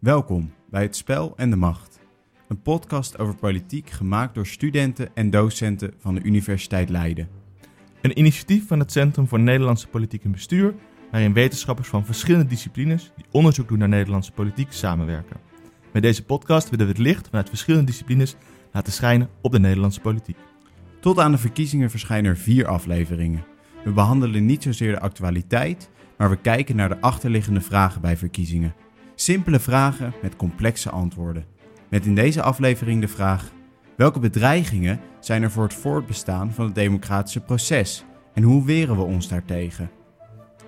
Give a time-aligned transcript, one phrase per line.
[0.00, 2.00] Welkom bij Het Spel en de Macht.
[2.48, 7.28] Een podcast over politiek gemaakt door studenten en docenten van de Universiteit Leiden.
[8.02, 10.74] Een initiatief van het Centrum voor Nederlandse Politiek en Bestuur,
[11.10, 15.40] waarin wetenschappers van verschillende disciplines die onderzoek doen naar Nederlandse politiek samenwerken.
[15.92, 18.36] Met deze podcast willen we het licht vanuit verschillende disciplines
[18.72, 20.38] laten schijnen op de Nederlandse politiek.
[21.00, 23.44] Tot aan de verkiezingen verschijnen er vier afleveringen.
[23.84, 28.74] We behandelen niet zozeer de actualiteit, maar we kijken naar de achterliggende vragen bij verkiezingen.
[29.20, 31.44] Simpele vragen met complexe antwoorden.
[31.88, 33.52] Met in deze aflevering de vraag:
[33.96, 39.02] welke bedreigingen zijn er voor het voortbestaan van het democratische proces en hoe weren we
[39.02, 39.90] ons daartegen?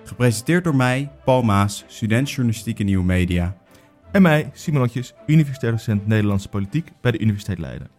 [0.03, 3.57] Gepresenteerd door mij, Paul Maas, student journalistiek en nieuwe media.
[4.11, 7.89] En mij, Simonotjes, universitair docent Nederlandse Politiek bij de Universiteit Leiden.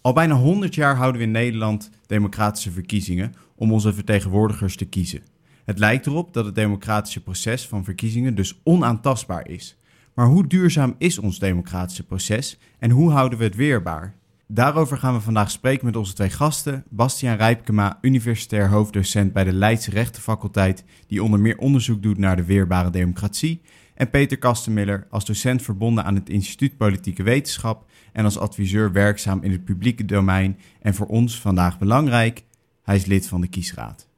[0.00, 5.29] Al bijna 100 jaar houden we in Nederland democratische verkiezingen om onze vertegenwoordigers te kiezen.
[5.70, 9.76] Het lijkt erop dat het democratische proces van verkiezingen dus onaantastbaar is.
[10.14, 14.14] Maar hoe duurzaam is ons democratische proces en hoe houden we het weerbaar?
[14.46, 16.84] Daarover gaan we vandaag spreken met onze twee gasten.
[16.88, 22.44] Bastiaan Rijpkema, universitair hoofddocent bij de Leidse Rechtenfaculteit, die onder meer onderzoek doet naar de
[22.44, 23.60] weerbare democratie.
[23.94, 29.42] En Peter Kastenmiller, als docent verbonden aan het Instituut Politieke Wetenschap en als adviseur werkzaam
[29.42, 30.58] in het publieke domein.
[30.80, 32.44] En voor ons vandaag belangrijk,
[32.82, 34.09] hij is lid van de kiesraad.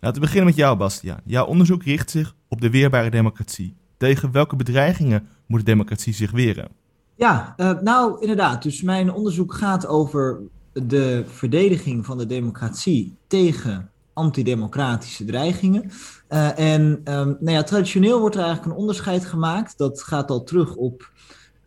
[0.00, 1.20] Laten we beginnen met jou, Bastiaan.
[1.24, 3.76] Jouw onderzoek richt zich op de weerbare democratie.
[3.96, 6.68] Tegen welke bedreigingen moet de democratie zich weren?
[7.14, 8.62] Ja, uh, nou inderdaad.
[8.62, 10.40] Dus mijn onderzoek gaat over
[10.72, 15.90] de verdediging van de democratie tegen antidemocratische dreigingen.
[16.30, 19.78] Uh, en um, nou ja, traditioneel wordt er eigenlijk een onderscheid gemaakt.
[19.78, 21.10] Dat gaat al terug op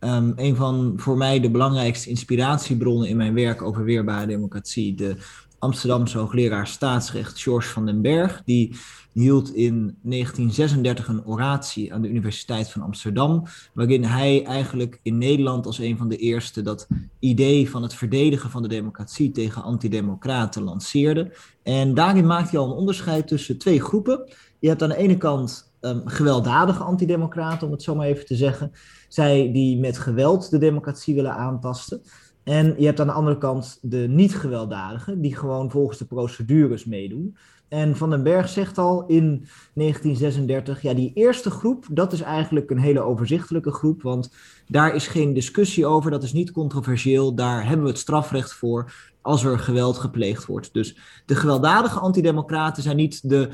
[0.00, 4.94] um, een van voor mij de belangrijkste inspiratiebronnen in mijn werk over weerbare democratie.
[4.94, 5.16] De
[5.62, 8.42] Amsterdamse hoogleraar staatsrecht George van den Berg.
[8.44, 8.76] Die
[9.12, 15.66] hield in 1936 een oratie aan de Universiteit van Amsterdam, waarin hij eigenlijk in Nederland
[15.66, 16.86] als een van de eerste dat
[17.18, 21.36] idee van het verdedigen van de democratie tegen antidemocraten lanceerde.
[21.62, 24.30] En daarin maakt hij al een onderscheid tussen twee groepen.
[24.58, 28.36] Je hebt aan de ene kant um, gewelddadige antidemocraten, om het zo maar even te
[28.36, 28.72] zeggen.
[29.08, 32.02] Zij die met geweld de democratie willen aantasten.
[32.44, 37.36] En je hebt aan de andere kant de niet-gewelddadigen, die gewoon volgens de procedures meedoen.
[37.68, 42.70] En Van den Berg zegt al in 1936, ja, die eerste groep, dat is eigenlijk
[42.70, 44.34] een hele overzichtelijke groep, want
[44.66, 48.92] daar is geen discussie over, dat is niet controversieel, daar hebben we het strafrecht voor
[49.22, 50.72] als er geweld gepleegd wordt.
[50.72, 53.48] Dus de gewelddadige antidemocraten zijn niet de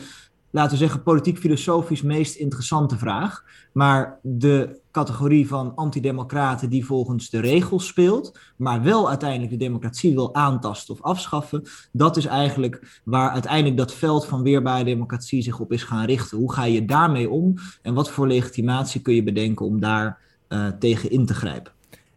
[0.50, 3.44] laten we zeggen, politiek-filosofisch meest interessante vraag.
[3.72, 10.14] Maar de categorie van antidemocraten die volgens de regels speelt, maar wel uiteindelijk de democratie
[10.14, 15.58] wil aantasten of afschaffen, dat is eigenlijk waar uiteindelijk dat veld van weerbare democratie zich
[15.60, 16.38] op is gaan richten.
[16.38, 20.68] Hoe ga je daarmee om en wat voor legitimatie kun je bedenken om daar uh,
[20.68, 21.72] tegen in te grijpen?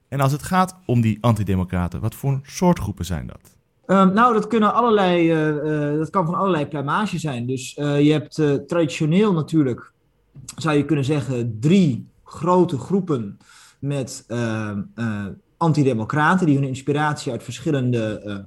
[0.08, 3.61] En als het gaat om die antidemocraten, wat voor soort groepen zijn dat?
[3.92, 7.46] Um, nou, dat, kunnen allerlei, uh, uh, dat kan van allerlei plumage zijn.
[7.46, 8.36] Dus uh, je hebt
[8.68, 9.92] traditioneel natuurlijk,
[10.56, 13.38] zou je kunnen zeggen, drie grote groepen
[13.80, 14.82] met ehm,
[15.58, 18.46] antidemocraten die hun inspiratie uit verschillende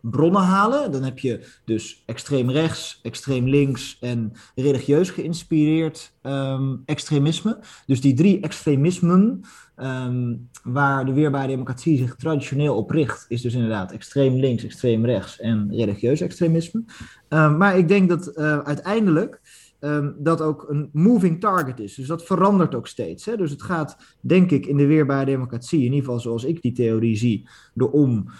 [0.00, 0.92] bronnen halen.
[0.92, 7.58] Dan heb je dus extreem rechts, extreem links en religieus geïnspireerd um, extremisme.
[7.86, 9.40] Dus die drie extremismen
[9.76, 15.04] um, waar de weerbare democratie zich traditioneel op richt, is dus inderdaad extreem links, extreem
[15.04, 16.84] rechts en religieus extremisme.
[17.28, 19.40] Um, maar ik denk dat uh, uiteindelijk
[19.80, 21.94] um, dat ook een moving target is.
[21.94, 23.24] Dus dat verandert ook steeds.
[23.24, 23.36] Hè?
[23.36, 26.72] Dus het gaat, denk ik, in de weerbare democratie, in ieder geval zoals ik die
[26.72, 28.30] theorie zie, erom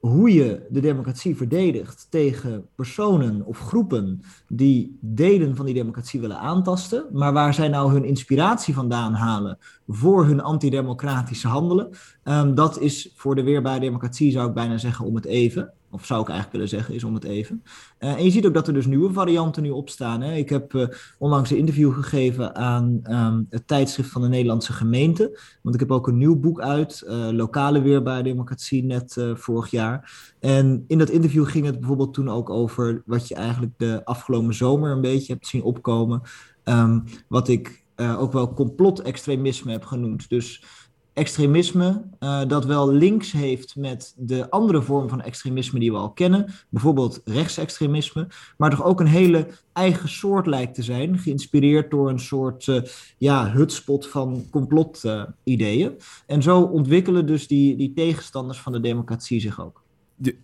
[0.00, 6.38] hoe je de democratie verdedigt tegen personen of groepen die delen van die democratie willen
[6.38, 11.90] aantasten, maar waar zij nou hun inspiratie vandaan halen voor hun antidemocratische handelen,
[12.24, 16.06] um, dat is voor de weerbare democratie, zou ik bijna zeggen, om het even of
[16.06, 17.62] zou ik eigenlijk willen zeggen, is om het even.
[17.98, 20.20] Uh, en je ziet ook dat er dus nieuwe varianten nu opstaan.
[20.20, 20.34] Hè.
[20.34, 20.86] Ik heb uh,
[21.18, 25.38] onlangs een interview gegeven aan um, het tijdschrift van de Nederlandse gemeente.
[25.62, 30.12] Want ik heb ook een nieuw boek uit, uh, Lokale Weerbare Democratie, net vorig jaar.
[30.38, 34.54] En in dat interview ging het bijvoorbeeld toen ook over wat je eigenlijk de afgelopen
[34.54, 36.22] zomer een beetje hebt zien opkomen.
[36.64, 40.28] Um, wat ik ook wel complotextremisme heb genoemd.
[40.28, 40.64] Dus
[41.12, 46.10] extremisme uh, dat wel links heeft met de andere vorm van extremisme die we al
[46.10, 48.26] kennen, bijvoorbeeld rechtsextremisme,
[48.56, 52.82] maar toch ook een hele eigen soort lijkt te zijn, geïnspireerd door een soort uh,
[53.18, 55.90] ja, hutspot van complotideeën.
[55.90, 59.82] Uh, en zo ontwikkelen dus die, die tegenstanders van de democratie zich ook.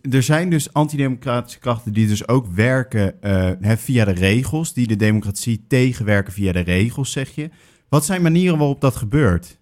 [0.09, 3.15] Er zijn dus antidemocratische krachten die dus ook werken
[3.61, 7.49] via de regels, die de democratie tegenwerken via de regels, zeg je.
[7.89, 9.59] Wat zijn manieren waarop dat gebeurt?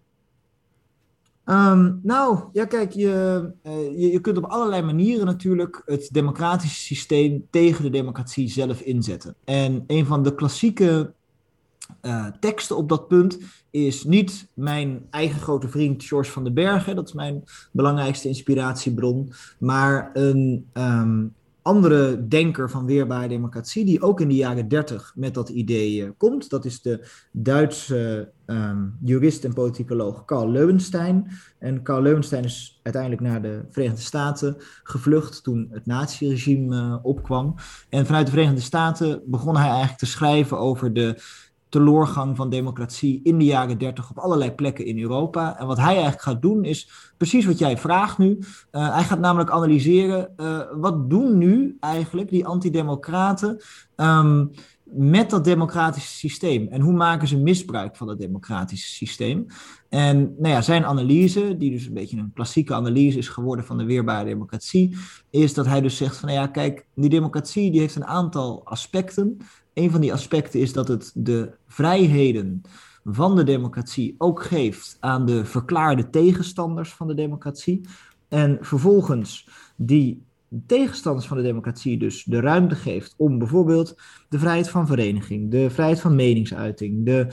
[1.46, 6.82] Ehm, nou, ja, kijk, je, uh, je, je, kunt op allerlei manieren natuurlijk het democratische
[6.82, 9.36] systeem tegen de democratie zelf inzetten.
[9.44, 11.14] En een van de klassieke
[12.02, 13.40] uh, teksten op dat punt
[13.72, 19.34] is niet mijn eigen grote vriend George van den Bergen, dat is mijn belangrijkste inspiratiebron,
[19.60, 21.34] maar een um,
[21.66, 26.10] andere denker van weerbare democratie, die ook in de jaren dertig met dat idee uh,
[26.18, 26.50] komt.
[26.50, 31.28] Dat is de Duitse um, jurist en politicoloog Karl Leuwenstein.
[31.60, 37.56] En Karl Leuwenstein is uiteindelijk naar de Verenigde Staten gevlucht toen het naziregime uh, opkwam.
[37.90, 41.22] En vanuit de Verenigde Staten begon hij eigenlijk te schrijven over de
[41.76, 45.60] teloorgang van democratie in de jaren 30 op allerlei plekken in Europa.
[45.60, 48.38] En wat hij eigenlijk gaat doen is precies wat jij vraagt nu.
[48.72, 53.62] Uh, hij gaat namelijk analyseren uh, wat doen nu eigenlijk die antidemocraten
[53.96, 54.52] um,
[54.84, 59.46] met dat democratische systeem en hoe maken ze misbruik van dat democratische systeem.
[59.90, 63.78] En nou ja, zijn analyse, die dus een beetje een klassieke analyse is geworden van
[63.78, 64.98] de weerbare democratie,
[65.30, 68.62] is dat hij dus zegt van nou ja, kijk, die democratie die heeft een aantal
[68.66, 69.38] aspecten
[69.76, 72.62] een van die aspecten is dat het de vrijheden
[73.04, 77.82] van de democratie ook geeft aan de verklaarde tegenstanders van de democratie.
[78.28, 80.24] En vervolgens die
[80.66, 85.70] tegenstanders van de democratie dus de ruimte geeft om bijvoorbeeld de vrijheid van vereniging, de
[85.70, 87.28] vrijheid van meningsuiting, de,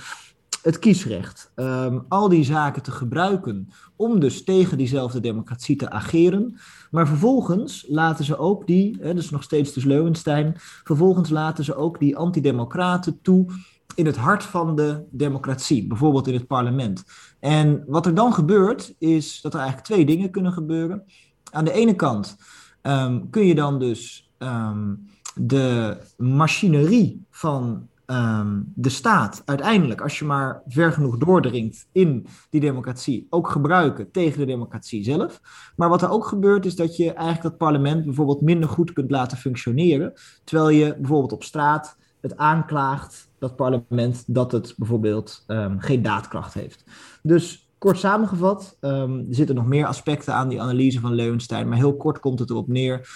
[0.62, 6.58] het kiesrecht, um, al die zaken te gebruiken om dus tegen diezelfde democratie te ageren.
[6.90, 10.54] Maar vervolgens laten ze ook die, hè, dus nog steeds dus Leuwenstein,
[10.84, 13.46] vervolgens laten ze ook die antidemocraten toe
[13.94, 17.04] in het hart van de democratie, bijvoorbeeld in het parlement.
[17.40, 21.04] En wat er dan gebeurt, is dat er eigenlijk twee dingen kunnen gebeuren.
[21.50, 22.36] Aan de ene kant
[22.82, 30.24] um, kun je dan dus um, de machinerie van um, de staat uiteindelijk, als je
[30.24, 35.40] maar ver genoeg doordringt in die democratie, ook gebruiken tegen de democratie zelf.
[35.76, 39.10] Maar wat er ook gebeurt, is dat je eigenlijk dat parlement bijvoorbeeld minder goed kunt
[39.10, 40.12] laten functioneren.
[40.44, 46.54] Terwijl je bijvoorbeeld op straat het aanklaagt, dat parlement, dat het bijvoorbeeld um, geen daadkracht
[46.54, 46.84] heeft.
[47.22, 51.96] Dus kort samengevat, er zitten nog meer aspecten aan die analyse van Leuwenstein, maar heel
[51.96, 53.08] kort komt het erop neer.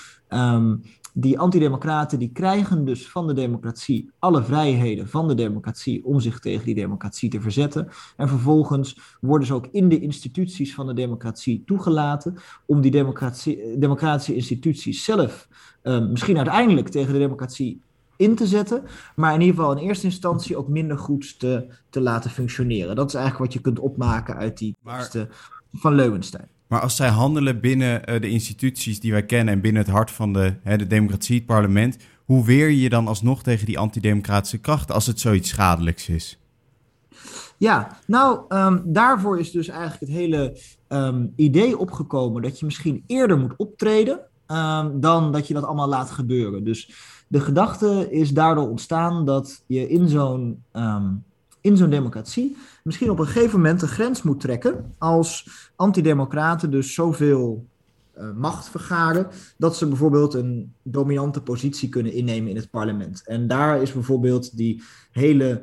[1.18, 6.38] Die antidemocraten die krijgen dus van de democratie alle vrijheden van de democratie om zich
[6.38, 7.88] tegen die democratie te verzetten.
[8.16, 12.36] En vervolgens worden ze ook in de instituties van de democratie toegelaten
[12.66, 15.48] om die democratie, democratische instituties zelf
[15.82, 17.80] um, misschien uiteindelijk tegen de democratie
[18.16, 18.82] in te zetten,
[19.14, 22.96] maar in ieder geval in eerste instantie ook minder goed te, te laten functioneren.
[22.96, 25.28] Dat is eigenlijk wat je kunt opmaken uit die teksten
[25.72, 26.55] van Leuwenstein.
[26.66, 30.10] Maar als zij handelen binnen uh, de instituties die wij kennen en binnen het hart
[30.10, 34.58] van de, hè, de democratie, het parlement, hoe weer je dan alsnog tegen die antidemocratische
[34.58, 36.38] krachten als het zoiets schadelijks is?
[37.56, 40.58] Ja, nou, um, daarvoor is dus eigenlijk het hele
[40.88, 45.88] um, idee opgekomen dat je misschien eerder moet optreden um, dan dat je dat allemaal
[45.88, 46.64] laat gebeuren.
[46.64, 46.90] Dus
[47.28, 50.62] de gedachte is daardoor ontstaan dat je in zo'n
[51.66, 56.94] in zo'n democratie misschien op een gegeven moment een grens moet trekken als antidemocraten dus
[56.94, 57.66] zoveel
[58.18, 59.26] uh, macht vergaren
[59.56, 63.22] dat ze bijvoorbeeld een dominante positie kunnen innemen in het parlement.
[63.24, 65.62] En daar is bijvoorbeeld die hele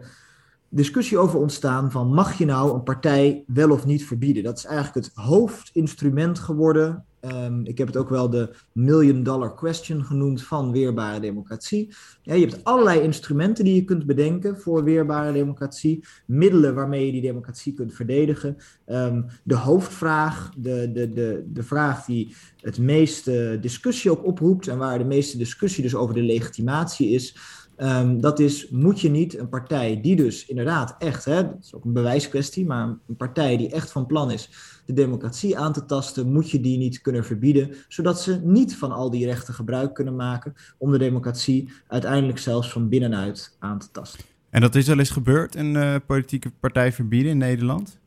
[0.69, 4.44] discussie over ontstaan van mag je nou een partij wel of niet verbieden?
[4.44, 9.56] Dat is eigenlijk het hoofdinstrument geworden Um, ik heb het ook wel de million dollar
[9.56, 11.94] question genoemd van weerbare democratie.
[12.21, 16.03] Je hebt allerlei instrumenten die je kunt bedenken voor weerbare democratie.
[16.25, 18.57] Middelen waarmee je die democratie kunt verdedigen.
[18.87, 24.77] Um, de hoofdvraag, de, de, de, de vraag die het meeste discussie ook oproept en
[24.77, 27.37] waar de meeste discussie dus over de legitimatie is.
[27.77, 31.75] Um, dat is, moet je niet een partij die dus inderdaad echt, hè, dat is
[31.75, 34.49] ook een bewijskwestie, maar een partij die echt van plan is
[34.85, 38.92] de democratie aan te tasten, moet je die niet kunnen verbieden, zodat ze niet van
[38.92, 43.92] al die rechten gebruik kunnen maken om de democratie uiteindelijk zelfs van binnenuit aan te
[43.92, 44.25] tasten.
[44.49, 48.02] En dat is al eens gebeurd, een uh, politieke partij verbieden in Nederland?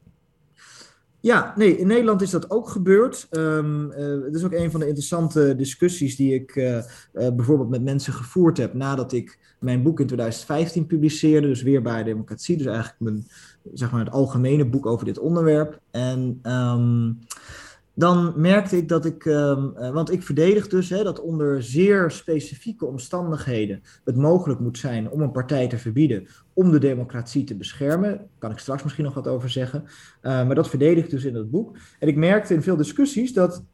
[1.21, 3.27] Ja, nee, in Nederland is dat ook gebeurd.
[3.31, 7.69] Um, uh, het is ook een van de interessante discussies die ik uh, uh, bijvoorbeeld
[7.69, 12.67] met mensen gevoerd heb nadat ik mijn boek in 2015 publiceerde, dus Weerbare Democratie, dus
[12.67, 13.27] eigenlijk mijn,
[13.73, 15.81] zeg maar het algemene boek over dit onderwerp.
[15.91, 17.19] En um,
[17.95, 22.11] dan merkte ik dat ik, um, uh, want ik verdedig dus hè, dat onder zeer
[22.11, 27.57] specifieke omstandigheden het mogelijk moet zijn om een partij te verbieden om de democratie te
[27.57, 28.11] beschermen.
[28.17, 29.85] Daar kan ik straks misschien nog wat over zeggen.
[29.85, 29.91] Uh,
[30.23, 31.77] maar dat verdedig ik dus in het boek.
[31.99, 33.65] En ik merkte in veel discussies dat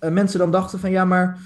[0.00, 1.38] uh, mensen dan dachten van ja, maar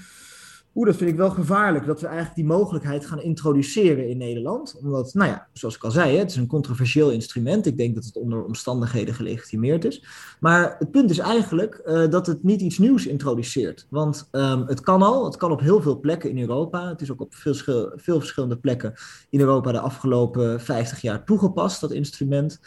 [0.79, 4.75] Oeh, dat vind ik wel gevaarlijk, dat we eigenlijk die mogelijkheid gaan introduceren in Nederland.
[4.81, 7.65] Omdat, nou ja, zoals ik al zei, het is een controversieel instrument.
[7.65, 10.03] Ik denk dat het onder omstandigheden gelegitimeerd is.
[10.39, 13.87] Maar het punt is eigenlijk uh, dat het niet iets nieuws introduceert.
[13.89, 16.89] Want um, het kan al, het kan op heel veel plekken in Europa.
[16.89, 17.53] Het is ook op veel,
[17.95, 18.93] veel verschillende plekken
[19.29, 22.59] in Europa de afgelopen 50 jaar toegepast, dat instrument.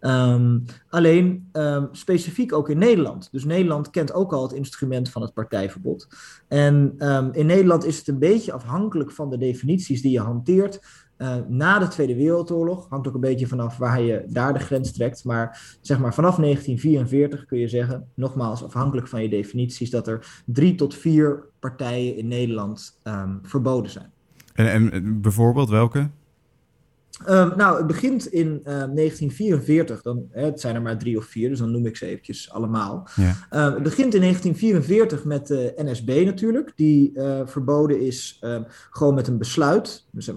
[0.00, 3.28] Um, alleen um, specifiek ook in Nederland.
[3.32, 6.08] Dus Nederland kent ook al het instrument van het partijverbod.
[6.48, 10.80] En um, in Nederland is het een beetje afhankelijk van de definities die je hanteert.
[11.18, 14.92] Uh, na de Tweede Wereldoorlog, hangt ook een beetje vanaf waar je daar de grens
[14.92, 15.24] trekt.
[15.24, 20.42] Maar zeg maar vanaf 1944 kun je zeggen, nogmaals afhankelijk van je definities, dat er
[20.44, 23.00] drie tot vier partijen in Nederland
[23.42, 24.10] verboden zijn.
[24.54, 26.10] En, en bijvoorbeeld welke?
[27.28, 30.02] Um, nou, het begint in uh, ehm, 1944.
[30.02, 32.50] Dan, hè, het zijn er maar drie of vier, dus dan noem ik ze eventjes
[32.50, 33.08] allemaal.
[33.14, 33.36] Ja.
[33.52, 38.40] Uh, het begint in 1944 met de NSB natuurlijk, die uh, verboden is
[38.90, 40.06] gewoon met een besluit.
[40.10, 40.30] Dus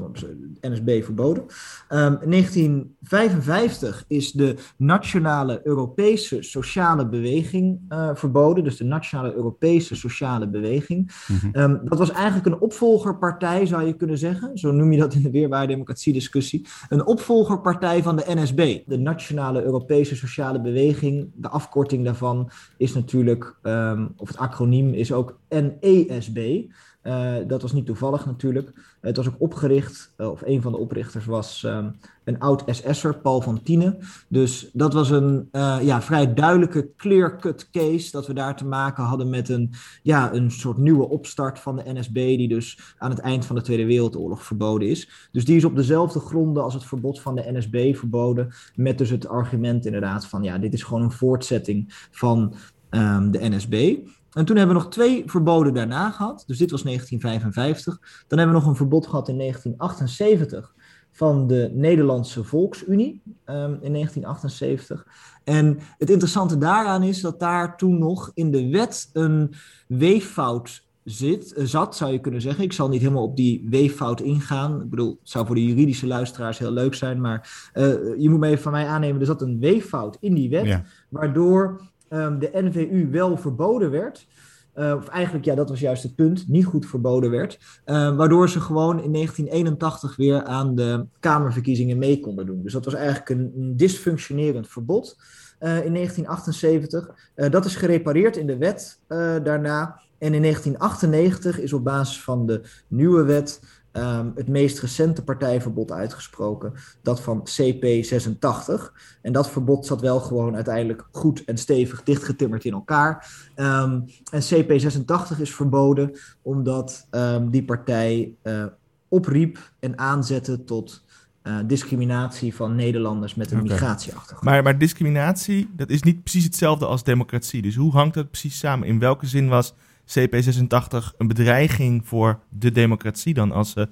[0.61, 1.43] NSB verboden.
[1.89, 8.63] in 1955 is de Nationale Europese Sociale Beweging eh, verboden.
[8.63, 11.11] Dus de Nationale Europese Sociale Beweging.
[11.27, 11.51] Mm
[11.83, 14.57] dat was eigenlijk een opvolgerpartij, zou je kunnen zeggen.
[14.57, 19.63] Zo noem je dat in de weerbaar democratie-discussie een opvolgerpartij van de NSB, de Nationale
[19.63, 21.31] Europese Sociale Beweging.
[21.35, 26.63] De afkorting daarvan is natuurlijk, um, of het acroniem is ook NESB.
[27.03, 28.71] Uh, dat was niet toevallig natuurlijk.
[29.01, 33.17] Het was ook opgericht, uh, of een van de oprichters was um, een oud SS'er,
[33.17, 33.97] Paul van Tienen.
[34.27, 39.03] Dus dat was een uh, ja, vrij duidelijke clear-cut case dat we daar te maken
[39.03, 43.19] hadden met een, ja, een soort nieuwe opstart van de NSB, die dus aan het
[43.19, 45.29] eind van de Tweede Wereldoorlog verboden is.
[45.31, 49.09] Dus die is op dezelfde gronden als het verbod van de NSB verboden, met dus
[49.09, 52.53] het argument inderdaad van ja, dit is gewoon een voortzetting van
[52.89, 53.97] um, de NSB.
[54.33, 56.43] En toen hebben we nog twee verboden daarna gehad.
[56.47, 58.23] Dus dit was 1955.
[58.27, 60.73] Dan hebben we nog een verbod gehad in 1978
[61.11, 65.07] van de Nederlandse Volksunie um, in 1978.
[65.43, 69.53] En het interessante daaraan is dat daar toen nog in de wet een
[69.87, 72.63] weeffout zit, eh, zat, zou je kunnen zeggen.
[72.63, 74.81] Ik zal niet helemaal op die weeffout ingaan.
[74.81, 77.85] Ik bedoel, het zou voor de juridische luisteraars heel leuk zijn, maar uh,
[78.17, 80.83] je moet me even van mij aannemen, er zat een weeffout in die wet, ja.
[81.09, 81.81] waardoor
[82.13, 84.27] um, de NVU wel verboden werd.
[84.75, 87.59] Uh, of eigenlijk, ja, dat was juist het punt, niet goed verboden werd.
[87.85, 92.63] Uh, waardoor ze gewoon in 1981 weer aan de Kamerverkiezingen mee konden doen.
[92.63, 95.17] Dus dat was eigenlijk een, een dysfunctionerend verbod
[95.59, 97.15] uh, in 1978.
[97.35, 98.99] dat is gerepareerd in de wet
[99.43, 100.01] daarna.
[100.17, 103.61] En in 1998 is op basis van de nieuwe wet
[103.93, 108.91] um, het meest recente partijverbod uitgesproken, dat van CP86.
[109.21, 113.27] En dat verbod zat wel gewoon uiteindelijk goed en stevig dichtgetimmerd in elkaar.
[113.55, 118.65] Um, en CP86 is verboden omdat um, die partij uh,
[119.07, 121.03] opriep en aanzette tot
[121.43, 123.71] uh, discriminatie van Nederlanders met een okay.
[123.71, 124.43] migratieachtergrond.
[124.43, 127.61] Maar, maar discriminatie, dat is niet precies hetzelfde als democratie.
[127.61, 128.87] Dus hoe hangt dat precies samen?
[128.87, 129.73] In welke zin was
[130.07, 133.87] CP86 een bedreiging voor de democratie dan als ze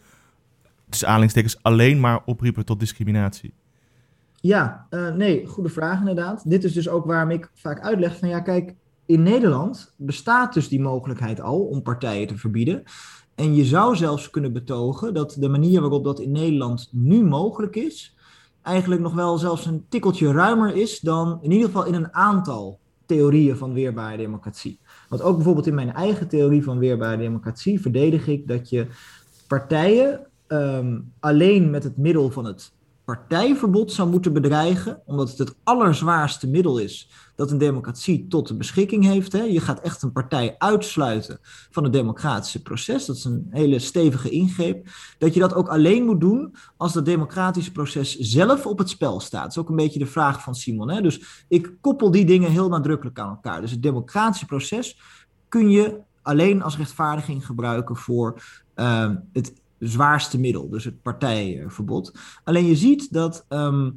[1.06, 3.54] aanhalingstekens alleen maar opriepen tot discriminatie?
[4.42, 6.50] Ja, uh, nee, goede vraag inderdaad.
[6.50, 8.76] Dit is dus ook waarom ik vaak uitleg van ja, kijk,
[9.06, 12.84] in Nederland bestaat dus die mogelijkheid al om partijen te verbieden.
[13.36, 17.76] En je zou zelfs kunnen betogen dat de manier waarop dat in Nederland nu mogelijk
[17.76, 18.16] is,
[18.62, 22.80] eigenlijk nog wel zelfs een tikkeltje ruimer is dan in ieder geval in een aantal
[23.06, 24.80] theorieën van weerbare democratie.
[25.12, 28.88] Want ook bijvoorbeeld in mijn eigen theorie van weerbare democratie verdedig ik dat je
[29.48, 32.74] partijen um, alleen met het middel van het
[33.06, 38.58] partijverbod zou moeten bedreigen, omdat het het allerzwaarste middel is dat een democratie tot de
[38.58, 39.32] beschikking heeft.
[39.32, 39.42] Hè.
[39.42, 41.40] Je gaat echt een partij uitsluiten
[41.72, 43.06] van het democratische proces.
[43.06, 44.88] Dat is een hele stevige ingreep.
[45.18, 49.20] Dat je dat ook alleen moet doen als dat democratische proces zelf op het spel
[49.20, 49.42] staat.
[49.42, 50.90] Dat is ook een beetje de vraag van Simon.
[50.90, 51.02] Hè.
[51.02, 53.62] Dus ik koppel die dingen heel nadrukkelijk aan elkaar.
[53.62, 55.00] Dus het democratische proces
[55.48, 58.42] kun je alleen als rechtvaardiging gebruiken voor
[58.76, 62.14] uh, het zwaarste middel, dus het partijverbod.
[62.44, 63.96] Alleen je ziet dat, um,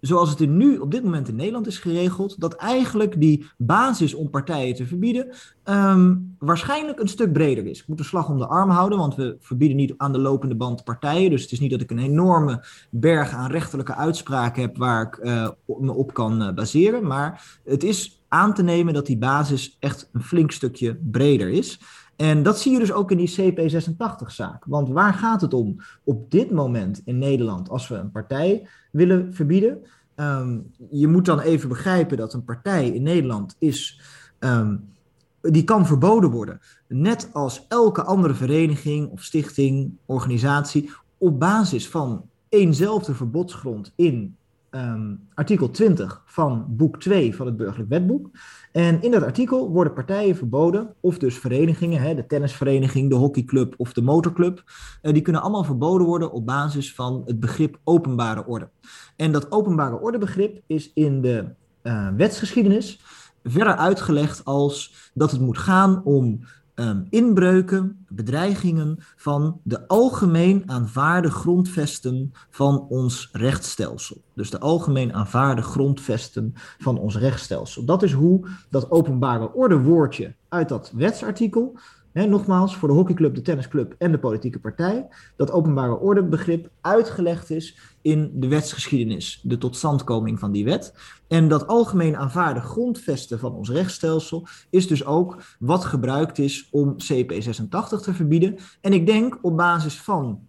[0.00, 4.30] zoals het nu op dit moment in Nederland is geregeld, dat eigenlijk die basis om
[4.30, 5.28] partijen te verbieden
[5.64, 7.80] um, waarschijnlijk een stuk breder is.
[7.80, 10.54] Ik moet de slag om de arm houden, want we verbieden niet aan de lopende
[10.54, 11.30] band partijen.
[11.30, 15.24] Dus het is niet dat ik een enorme berg aan rechterlijke uitspraken heb waar ik
[15.24, 19.76] uh, me op kan uh, baseren, maar het is aan te nemen dat die basis
[19.80, 21.80] echt een flink stukje breder is.
[22.16, 24.64] En dat zie je dus ook in die CP86-zaak.
[24.66, 29.34] Want waar gaat het om op dit moment in Nederland als we een partij willen
[29.34, 29.78] verbieden?
[30.16, 34.00] Um, je moet dan even begrijpen dat een partij in Nederland is
[34.38, 34.92] um,
[35.40, 36.60] die kan verboden worden.
[36.88, 44.36] Net als elke andere vereniging of stichting, organisatie, op basis van eenzelfde verbodsgrond in
[44.74, 48.30] um, artikel 20 van boek 2 van het burgerlijk wetboek.
[48.72, 53.74] En in dat artikel worden partijen verboden, of dus verenigingen, hè, de tennisvereniging, de hockeyclub
[53.76, 54.62] of de motorclub,
[55.02, 58.68] uh, die kunnen allemaal verboden worden op basis van het begrip openbare orde.
[59.16, 61.44] En dat openbare ordebegrip is in de
[61.82, 63.00] uh, wetsgeschiedenis
[63.42, 66.40] verder uitgelegd als dat het moet gaan om
[66.74, 74.22] um, inbreuken, bedreigingen van de algemeen aanvaarde grondvesten van ons rechtsstelsel.
[74.34, 77.84] Dus de algemeen aanvaarde grondvesten van ons rechtsstelsel.
[77.84, 81.78] Dat is hoe dat openbare orde woordje uit dat wetsartikel
[82.14, 87.78] nogmaals, voor de hockeyclub, de tennisclub en de politieke partij, dat openbare ordebegrip uitgelegd is
[88.02, 90.94] in de wetsgeschiedenis, de totstandkoming van die wet.
[91.28, 96.92] En dat algemeen aanvaarde grondvesten van ons rechtsstelsel is dus ook wat gebruikt is om
[96.92, 98.56] CP86 te verbieden.
[98.80, 100.48] En ik denk op basis van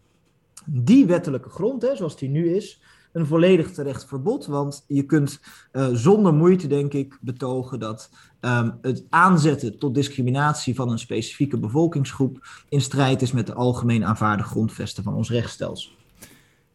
[0.66, 2.82] die wettelijke grond, hè, zoals die nu is,
[3.16, 4.46] een volledig terecht verbod.
[4.46, 5.40] Want je kunt
[5.72, 8.10] uh, zonder moeite, denk ik, betogen dat
[8.46, 14.06] um, het aanzetten tot discriminatie van een specifieke bevolkingsgroep in strijd is met de algemeen
[14.06, 15.92] aanvaarde grondvesten van ons rechtsstelsel.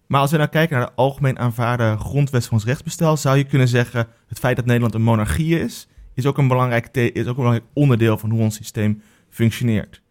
[0.06, 3.44] Maar als we nou kijken naar de algemeen aanvaarde grondwet van ons rechtsbestel, zou je
[3.44, 7.28] kunnen zeggen: het feit dat Nederland een monarchie is, is ook een belangrijk, is ook
[7.28, 10.02] een belangrijk onderdeel van hoe ons systeem functioneert.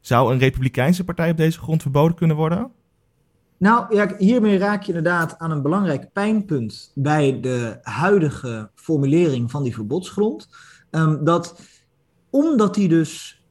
[0.00, 2.70] Zou een republikeinse partij op deze grond verboden kunnen worden?
[3.58, 9.74] Nou, hiermee raak je inderdaad aan een belangrijk pijnpunt bij de huidige formulering van die
[9.74, 10.48] verbodsgrond.
[10.90, 11.60] Um, dat
[12.30, 13.42] omdat die dus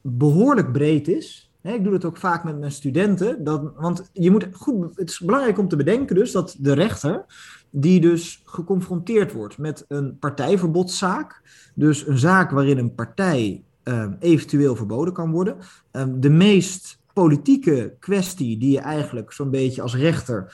[0.00, 4.30] behoorlijk breed is, hè, ik doe het ook vaak met mijn studenten, dat, want je
[4.30, 7.24] moet goed, het is belangrijk om te bedenken dus dat de rechter,
[7.70, 11.42] die dus geconfronteerd wordt met een partijverbodszaak,
[11.74, 15.56] dus een zaak waarin een partij um, eventueel verboden kan worden,
[15.92, 20.52] um, de meest politieke kwestie die je eigenlijk zo'n beetje als rechter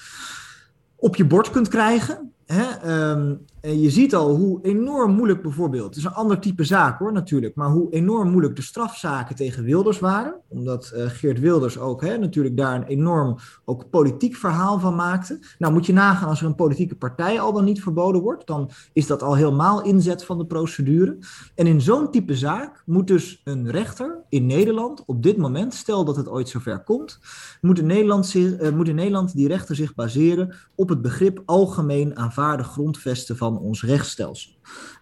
[0.97, 2.33] op je bord kunt krijgen.
[2.47, 3.11] Hè?
[3.11, 7.13] Um, je ziet al hoe enorm moeilijk bijvoorbeeld, het is een ander type zaak hoor
[7.13, 10.34] natuurlijk, maar hoe enorm moeilijk de strafzaken tegen Wilders waren.
[10.49, 15.39] Omdat uh, Geert Wilders ook hè, natuurlijk daar een enorm ook politiek verhaal van maakte.
[15.58, 18.71] Nou moet je nagaan als er een politieke partij al dan niet verboden wordt, dan
[18.93, 21.19] is dat al helemaal inzet van de procedure.
[21.54, 26.04] En in zo'n type zaak moet dus een rechter in Nederland op dit moment, stel
[26.04, 27.19] dat het ooit zover komt,
[27.60, 32.17] moet in Nederland, uh, moet in Nederland die rechter zich baseren op het begrip algemeen
[32.17, 34.52] aanvaarde grondvesten van ons rechtsstelsel.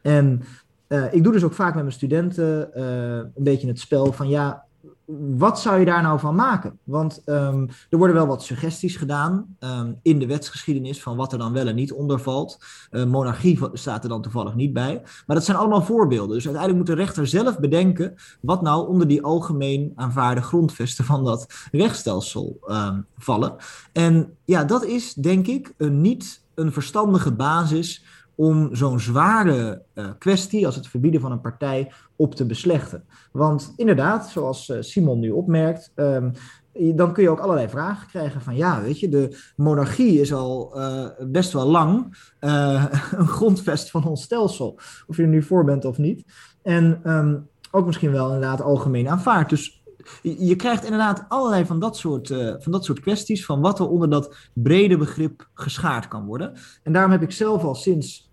[0.03, 0.43] En
[0.89, 4.29] uh, ik doe dus ook vaak met mijn studenten uh, een beetje het spel van
[4.29, 4.65] ja,
[5.37, 6.79] wat zou je daar nou van maken?
[6.85, 11.39] Want um, er worden wel wat suggesties gedaan um, in de wetsgeschiedenis van wat er
[11.39, 12.65] dan wel en niet onder valt.
[12.91, 15.03] Uh, monarchie staat er dan toevallig niet bij.
[15.27, 16.35] Maar dat zijn allemaal voorbeelden.
[16.35, 21.25] Dus uiteindelijk moet de rechter zelf bedenken wat nou onder die algemeen aanvaarde grondvesten van
[21.25, 23.55] dat rechtsstelsel um, vallen.
[23.93, 28.05] En ja, dat is denk ik een niet een verstandige basis
[28.41, 33.05] om zo'n zware uh, kwestie als het verbieden van een partij op te beslechten.
[33.33, 36.33] Want inderdaad, zoals uh, Simon nu opmerkt, um,
[36.73, 40.79] dan kun je ook allerlei vragen krijgen van ja, weet je, de monarchie is al
[40.79, 42.17] uh, best wel lang
[43.21, 44.79] een grondvest van ons stelsel.
[45.07, 46.25] Of je er nu voor bent of niet.
[46.63, 49.49] En um, ook misschien wel inderdaad algemeen aanvaard.
[49.51, 49.83] Dus
[50.23, 52.27] je krijgt inderdaad allerlei van dat, soort,
[52.59, 56.53] van dat soort kwesties, van wat er onder dat brede begrip geschaard kan worden.
[56.83, 58.30] En daarom heb ik zelf al sinds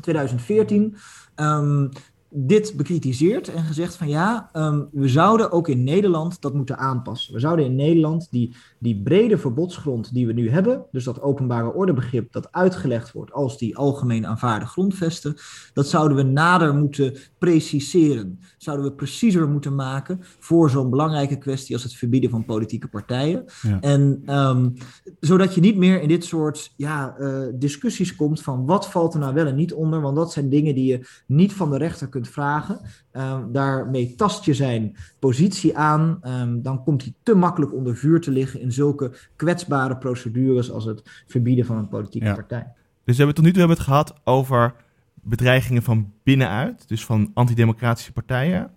[0.00, 0.94] 2014
[1.38, 1.90] um,
[2.34, 7.34] dit bekritiseerd en gezegd van ja, um, we zouden ook in Nederland dat moeten aanpassen.
[7.34, 11.72] We zouden in Nederland die, die brede verbodsgrond die we nu hebben, dus dat openbare
[11.72, 15.36] ordebegrip dat uitgelegd wordt als die algemeen aanvaarde grondvesten,
[15.72, 18.38] dat zouden we nader moeten preciseren.
[18.58, 23.44] Zouden we preciezer moeten maken voor zo'n belangrijke kwestie als het verbieden van politieke partijen.
[23.62, 23.80] Ja.
[23.80, 24.74] En um,
[25.20, 29.20] zodat je niet meer in dit soort ja, uh, discussies komt van wat valt er
[29.20, 32.08] nou wel en niet onder, want dat zijn dingen die je niet van de rechter
[32.08, 32.80] kunt vragen.
[33.12, 36.20] Um, daarmee tast je zijn positie aan.
[36.24, 40.84] Um, dan komt hij te makkelijk onder vuur te liggen in zulke kwetsbare procedures als
[40.84, 42.34] het verbieden van een politieke ja.
[42.34, 42.72] partij.
[43.04, 44.74] Dus we hebben tot nu toe hebben het gehad over
[45.14, 48.70] bedreigingen van binnenuit, dus van antidemocratische partijen.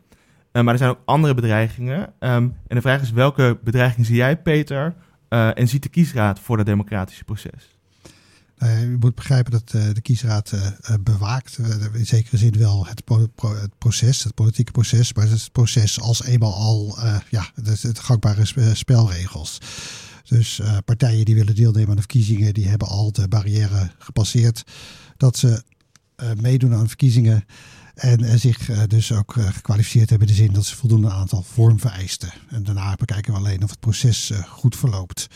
[0.51, 1.99] Uh, maar er zijn ook andere bedreigingen.
[1.99, 4.95] Um, en de vraag is, welke bedreiging zie jij, Peter,
[5.29, 7.74] uh, en ziet de kiesraad voor dat democratische proces?
[8.59, 10.67] Uh, u moet begrijpen dat uh, de kiesraad uh,
[11.01, 11.57] bewaakt,
[11.93, 16.01] in zekere zin wel het, pro pro het, proces, het politieke proces, maar het proces
[16.01, 16.97] als eenmaal al,
[17.29, 19.57] ja, het, gangbare sp spelregels.
[20.23, 24.63] Dus partijen die willen deelnemen aan de verkiezingen, die hebben al de barrière gepasseerd
[25.17, 25.63] dat ze
[26.41, 27.45] meedoen aan verkiezingen.
[27.95, 32.33] En zich dus ook gekwalificeerd hebben in de zin dat ze voldoende aantal vormvereisten.
[32.49, 35.27] En daarna bekijken we alleen of het proces goed verloopt.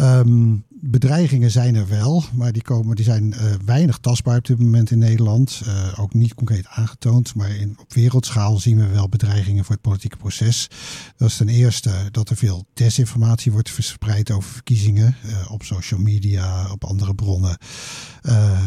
[0.00, 4.58] Um, bedreigingen zijn er wel, maar die, komen, die zijn uh, weinig tastbaar op dit
[4.58, 5.62] moment in Nederland.
[5.66, 9.82] Uh, ook niet concreet aangetoond, maar in, op wereldschaal zien we wel bedreigingen voor het
[9.82, 10.68] politieke proces.
[11.16, 16.00] Dat is ten eerste dat er veel desinformatie wordt verspreid over verkiezingen uh, op social
[16.00, 17.58] media, op andere bronnen.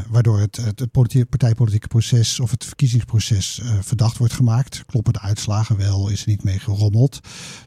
[0.09, 0.91] waardoor het, het, het
[1.29, 4.83] partijpolitieke proces of het verkiezingsproces verdacht wordt gemaakt.
[4.85, 7.19] Kloppen de uitslagen wel, is er niet mee gerommeld.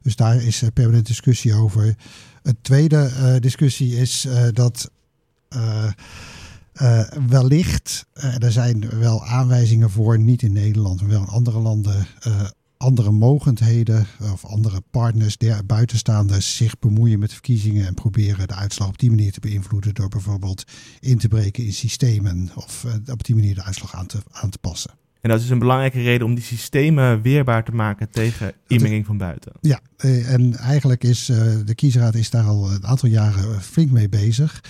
[0.02, 1.96] Dus daar is permanent discussie over.
[2.44, 4.90] Een tweede uh, discussie is uh, dat
[5.56, 5.90] uh,
[7.28, 8.06] wellicht,
[8.38, 12.06] er zijn wel aanwijzingen voor, niet in Nederland, maar wel in andere landen,
[12.76, 18.88] andere mogendheden of andere partners, der buitenstaanders, zich bemoeien met verkiezingen en proberen de uitslag
[18.88, 20.64] op die manier te beïnvloeden door bijvoorbeeld
[21.00, 24.58] in te breken in systemen of op die manier de uitslag aan te, aan te
[24.58, 24.90] passen.
[25.24, 29.16] En dat is een belangrijke reden om die systemen weerbaar te maken tegen inmenging van
[29.16, 29.52] buiten.
[29.60, 33.90] Ja, eh, en eigenlijk is uh, de kiesraad is daar al een aantal jaren flink
[33.90, 34.60] mee bezig.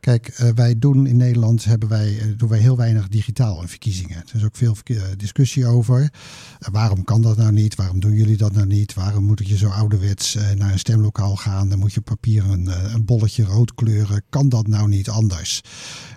[0.00, 4.16] Kijk, wij doen in Nederland hebben wij, doen wij heel weinig digitaal in verkiezingen.
[4.16, 4.76] Er is ook veel
[5.16, 6.12] discussie over.
[6.58, 7.74] waarom kan dat nou niet?
[7.74, 8.94] Waarom doen jullie dat nou niet?
[8.94, 11.68] Waarom moet je zo ouderwets naar een stemlokaal gaan?
[11.68, 14.22] Dan moet je papier een, een bolletje rood kleuren.
[14.28, 15.60] Kan dat nou niet anders?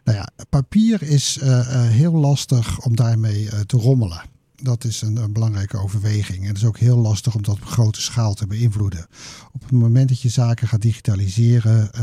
[0.04, 1.40] Nou ja, papier is
[1.74, 4.22] heel lastig om daarmee te rommelen.
[4.56, 6.42] Dat is een, belangrijke overweging.
[6.42, 9.08] En het is ook heel lastig om dat op grote schaal te beïnvloeden.
[9.52, 12.02] Op het moment dat je zaken gaat digitaliseren, uh,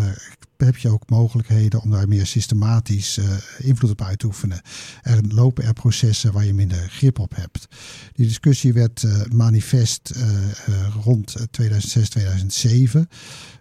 [0.57, 3.25] heb je ook mogelijkheden om daar meer systematisch uh,
[3.59, 4.61] invloed op uit te oefenen.
[5.03, 7.69] Er lopen er processen waar je minder grip op hebt.
[8.13, 10.13] Die discussie werd uh, manifest
[11.03, 13.09] rond 2006, 2007.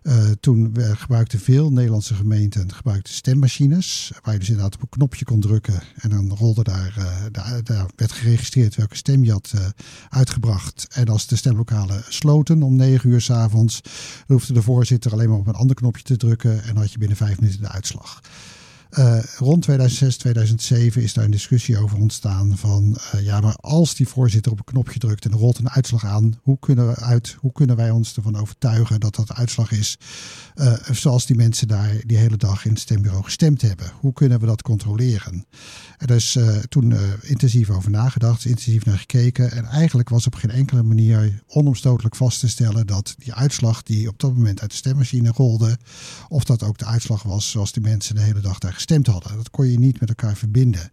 [0.03, 4.11] Uh, toen gebruikten veel Nederlandse gemeenten gebruikten stemmachines.
[4.21, 5.81] Waar je dus inderdaad op een knopje kon drukken.
[5.95, 6.93] En dan rolde daar,
[7.63, 9.53] daar, werd geregistreerd welke stem je had
[10.09, 10.87] uitgebracht.
[10.91, 13.81] En als de stemlokalen sloten om negen uur s'avonds,
[14.25, 16.63] hoefde de voorzitter alleen maar op een ander knopje te drukken.
[16.63, 18.21] En had je binnen vijf minuten de uitslag.
[18.97, 23.95] Uh, rond 2006, 2007 is daar een discussie over ontstaan van uh, ja, maar als
[23.95, 26.95] die voorzitter op een knopje drukt en er rolt een uitslag aan, hoe kunnen, we
[26.95, 29.97] uit, hoe kunnen wij ons ervan overtuigen dat dat uitslag is
[30.55, 33.91] uh, zoals die mensen daar die hele dag in het stembureau gestemd hebben?
[33.99, 35.45] Hoe kunnen we dat controleren?
[35.97, 36.37] Er is
[36.69, 42.15] toen intensief over nagedacht, intensief naar gekeken en eigenlijk was op geen enkele manier onomstotelijk
[42.15, 45.77] vast te stellen dat die uitslag die op dat moment uit de stemmachine rolde,
[46.27, 49.35] of dat ook de uitslag was zoals die mensen de hele dag daar gestemd hadden.
[49.35, 50.91] Dat kon je niet met elkaar verbinden.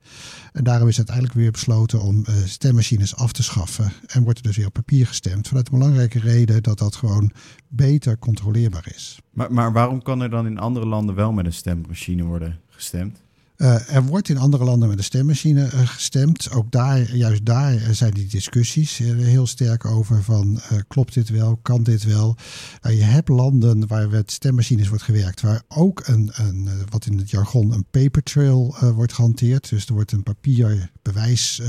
[0.52, 3.92] En daarom is uiteindelijk weer besloten om uh, stemmachines af te schaffen.
[4.06, 5.48] En wordt er dus weer op papier gestemd.
[5.48, 7.32] Vanuit de belangrijke reden dat dat gewoon
[7.68, 9.20] beter controleerbaar is.
[9.30, 13.22] Maar, maar waarom kan er dan in andere landen wel met een stemmachine worden gestemd?
[13.60, 16.50] Uh, er wordt in andere landen met een stemmachine uh, gestemd.
[16.50, 21.82] Ook daar, juist daar zijn die discussies heel sterk over van klopt dit wel, kan
[21.82, 22.36] dit wel.
[22.82, 27.30] Je hebt landen waar met stemmachines wordt gewerkt, waar ook een, een wat in het
[27.30, 29.68] jargon een paper trail wordt gehanteerd.
[29.68, 31.62] Dus er wordt een papier bewijs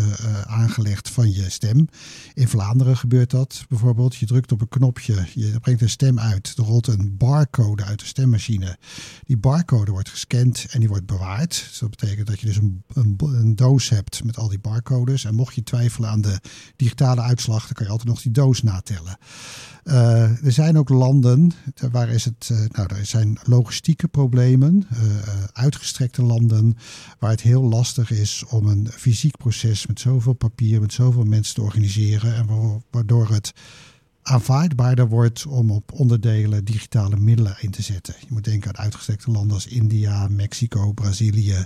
[0.46, 1.88] aangelegd van je stem.
[2.34, 4.16] In Vlaanderen gebeurt dat bijvoorbeeld.
[4.16, 6.54] Je drukt op een knopje, je brengt een stem uit.
[6.58, 8.78] Er rolt een barcode uit de stemmachine.
[9.24, 13.16] Die barcode wordt gescand en die wordt bewaard dat betekent dat je dus een, een,
[13.20, 15.26] een, doos hebt met al die barcodes.
[15.26, 16.40] En mocht je twijfelen aan de
[16.76, 19.18] digitale uitslag, dan kan je altijd nog die doos natellen.
[19.84, 21.52] Uh, er zijn ook landen
[21.92, 24.88] waar is het, uh, nou, er zijn logistieke problemen,
[25.54, 26.78] uitgestrekte landen
[27.20, 31.56] waar het heel lastig is om een fysiek proces met zoveel papier, met zoveel mensen
[31.56, 32.48] te organiseren en
[32.92, 33.54] waardoor het
[34.24, 38.16] aanvaardbaarder wordt om op onderdelen digitale middelen in te zetten.
[38.20, 41.66] Je moet denken aan uitgestrekte landen als India, Mexico, Brazilië,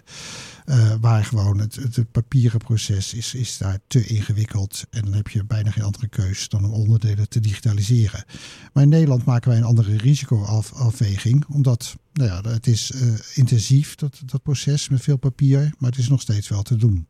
[0.65, 4.83] uh, waar gewoon het, het, papieren proces is, is daar te ingewikkeld.
[4.89, 8.25] En dan heb je bijna geen andere keus dan om onderdelen te digitaliseren.
[8.73, 13.95] Maar in Nederland maken wij een andere risicoafweging, omdat nou ja, het is uh, intensief,
[13.95, 17.07] dat, dat proces met veel papier, maar het is nog steeds wel te doen.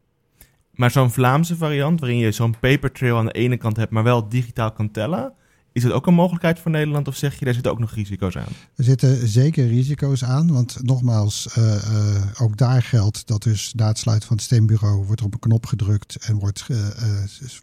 [0.76, 4.04] Maar zo'n Vlaamse variant, waarin je zo'n paper trail aan de ene kant hebt, maar
[4.04, 5.34] wel digitaal kan tellen.
[5.72, 8.38] Is dat ook een mogelijkheid voor Nederland of zeg je, daar zitten ook nog risico's
[8.38, 8.52] aan?
[8.76, 13.88] Er zitten zeker risico's aan, want nogmaals, uh, uh, ook daar geldt dat dus na
[13.88, 16.78] het sluiten van het stembureau wordt er op een knop gedrukt en wordt, uh,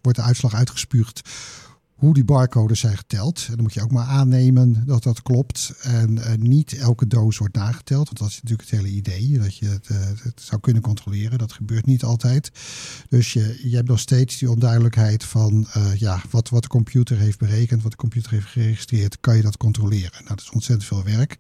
[0.02, 1.22] wordt de uitslag uitgespuugd
[2.02, 3.44] hoe die barcodes zijn geteld.
[3.48, 5.74] En dan moet je ook maar aannemen dat dat klopt.
[5.82, 8.06] En uh, niet elke doos wordt nageteld.
[8.06, 9.38] Want dat is natuurlijk het hele idee.
[9.38, 11.38] Dat je het, uh, het, zou kunnen controleren.
[11.38, 12.50] Dat gebeurt niet altijd.
[13.08, 17.18] Dus je, je hebt nog steeds die onduidelijkheid van uh, ja, wat, wat de computer
[17.18, 17.82] heeft berekend.
[17.82, 19.20] Wat de computer heeft geregistreerd.
[19.20, 20.10] Kan je dat controleren?
[20.12, 21.38] Nou, dat is ontzettend veel werk.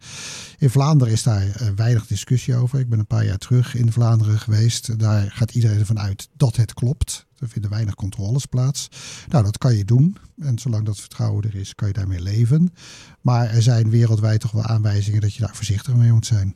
[0.58, 2.78] In Vlaanderen is daar weinig discussie over.
[2.78, 4.98] Ik ben een paar jaar terug in Vlaanderen geweest.
[4.98, 7.26] Daar gaat iedereen ervan uit dat het klopt.
[7.42, 8.88] Er vinden weinig controles plaats.
[9.28, 10.16] Nou, dat kan je doen.
[10.38, 12.72] En zolang dat vertrouwen er is, kan je daarmee leven.
[13.20, 16.54] Maar er zijn wereldwijd toch wel aanwijzingen dat je daar voorzichtig mee moet zijn.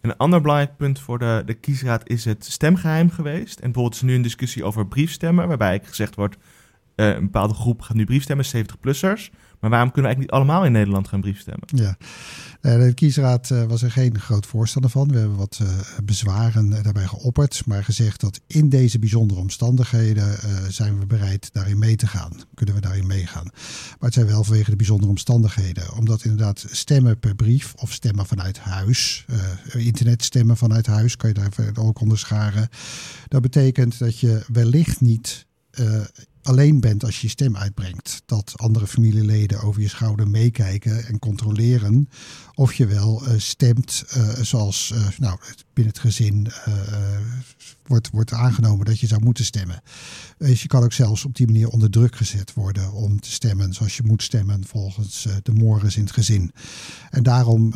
[0.00, 3.58] Een ander belangrijk punt voor de, de kiesraad is het stemgeheim geweest.
[3.58, 7.80] En bijvoorbeeld is nu een discussie over briefstemmen, waarbij gezegd wordt, uh, een bepaalde groep
[7.80, 9.30] gaat nu briefstemmen, 70-plussers.
[9.60, 11.68] Maar waarom kunnen we eigenlijk niet allemaal in Nederland gaan briefstemmen?
[11.74, 11.96] Ja,
[12.60, 15.08] de kiesraad eh, was er geen groot voorstander van.
[15.08, 15.68] We hebben wat uh,
[16.04, 20.38] bezwaren daarbij geopperd, maar gezegd dat in deze bijzondere omstandigheden
[20.72, 22.32] zijn we bereid daarin mee te gaan.
[22.54, 23.44] Kunnen we daarin meegaan.
[23.44, 25.94] Maar het zijn wel vanwege de bijzondere omstandigheden.
[25.96, 29.26] Omdat inderdaad stemmen per brief of stemmen vanuit huis,
[29.72, 32.68] internetstemmen vanuit huis, kan je daar ook onderscharen.
[33.28, 35.46] Dat betekent dat je wellicht niet
[36.50, 38.22] alleen bent als je je stem uitbrengt.
[38.26, 42.08] Dat andere familieleden over je schouder meekijken en controleren
[42.54, 45.38] of je wel uh, stemt uh, zoals uh, nou,
[45.72, 46.48] binnen het gezin
[47.86, 49.82] wordt, wordt aangenomen dat je zou moeten stemmen.
[50.38, 53.72] Dus je kan ook zelfs op die manier onder druk gezet worden om te stemmen
[53.74, 56.52] zoals je moet stemmen volgens de mores in het gezin.
[57.10, 57.74] En daarom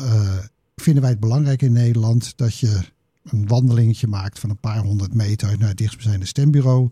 [0.77, 2.81] vinden wij het belangrijk in Nederland dat je
[3.25, 6.91] een wandelingetje maakt van een paar honderd meter naar het dichtstbijzijnde stembureau.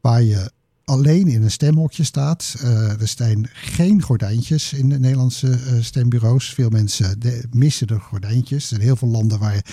[0.00, 0.50] Waar je
[0.86, 2.54] alleen in een stemhokje staat.
[2.62, 6.54] Uh, er zijn geen gordijntjes in de Nederlandse uh, stembureaus.
[6.54, 8.62] Veel mensen de, missen de gordijntjes.
[8.62, 9.64] Er zijn heel veel landen waar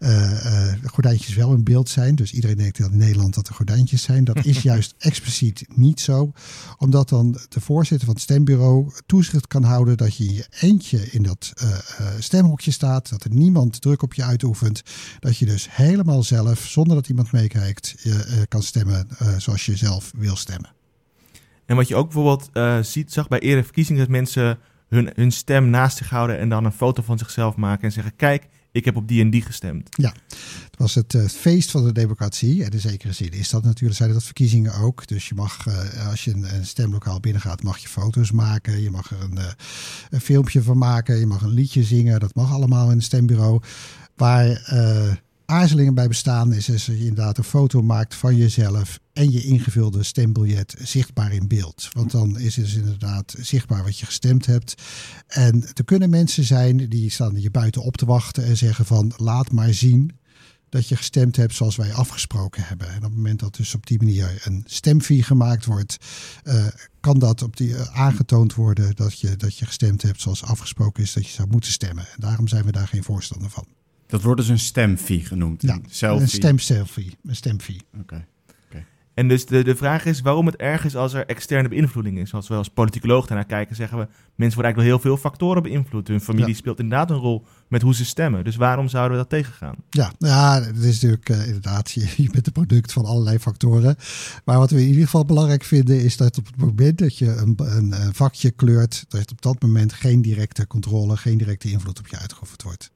[0.00, 2.14] uh, gordijntjes wel in beeld zijn.
[2.14, 4.24] Dus iedereen denkt dat in Nederland dat er gordijntjes zijn.
[4.24, 6.32] Dat is juist expliciet niet zo.
[6.78, 11.10] Omdat dan de voorzitter van het stembureau toezicht kan houden dat je in je eentje
[11.10, 11.52] in dat
[12.18, 13.08] stemhokje staat.
[13.08, 14.82] Dat er niemand druk op je uitoefent.
[15.20, 17.94] Dat je dus helemaal zelf, zonder dat iemand meekijkt,
[18.48, 20.57] kan stemmen zoals je zelf wil stemmen.
[21.68, 25.32] En wat je ook bijvoorbeeld uh, ziet, zag bij eerdere verkiezingen, dat mensen hun, hun
[25.32, 28.84] stem naast zich houden en dan een foto van zichzelf maken en zeggen: Kijk, ik
[28.84, 29.88] heb op die en die gestemd.
[29.90, 30.12] Ja,
[30.64, 32.64] het was het uh, feest van de democratie.
[32.64, 35.06] En in zekere zin is dat natuurlijk, zijn dat verkiezingen ook.
[35.06, 38.80] Dus je mag, uh, als je een, stemlokaal binnengaat, mag je foto's maken.
[38.80, 39.38] Je mag er een,
[40.10, 41.18] een, filmpje van maken.
[41.18, 42.20] Je mag een liedje zingen.
[42.20, 43.62] Dat mag allemaal in een stembureau.
[44.16, 44.46] Waar
[45.48, 50.02] aarzelingen bij bestaan is als je inderdaad een foto maakt van jezelf en je ingevulde
[50.02, 51.88] stembiljet zichtbaar in beeld.
[51.92, 54.82] Want dan is het dus inderdaad zichtbaar wat je gestemd hebt.
[55.26, 59.12] En er kunnen mensen zijn die staan je buiten op te wachten en zeggen van
[59.16, 60.18] laat maar zien
[60.68, 62.88] dat je gestemd hebt zoals wij afgesproken hebben.
[62.88, 65.96] En op het moment dat dus op die manier een stemvie gemaakt wordt,
[66.44, 66.66] uh,
[67.00, 71.02] kan dat op die, uh, aangetoond worden dat je, dat je gestemd hebt zoals afgesproken
[71.02, 72.04] is dat je zou moeten stemmen.
[72.04, 73.77] En daarom zijn we daar geen voorstander van.
[74.08, 75.62] Dat wordt dus een stemfee genoemd.
[75.62, 76.22] Ja, selfie.
[76.22, 77.16] een stemselfie.
[77.24, 77.80] Een stemfee.
[77.92, 78.00] Oké.
[78.00, 78.26] Okay.
[78.68, 78.84] Okay.
[79.14, 82.34] En dus de, de vraag is waarom het erg is als er externe beïnvloeding is.
[82.34, 84.04] Als we als politicoloog daarnaar kijken, zeggen we...
[84.04, 86.08] mensen worden eigenlijk door heel veel factoren beïnvloed.
[86.08, 86.54] Hun familie ja.
[86.54, 88.44] speelt inderdaad een rol met hoe ze stemmen.
[88.44, 89.74] Dus waarom zouden we dat tegengaan?
[89.90, 91.90] Ja, ja het is natuurlijk uh, inderdaad...
[91.90, 93.96] Je, je bent een product van allerlei factoren.
[94.44, 96.00] Maar wat we in ieder geval belangrijk vinden...
[96.00, 99.04] is dat op het moment dat je een, een, een vakje kleurt...
[99.08, 101.16] dat op dat moment geen directe controle...
[101.16, 102.90] geen directe invloed op je uitgeoefend wordt.